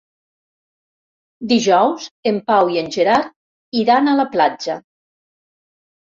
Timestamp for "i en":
2.77-2.89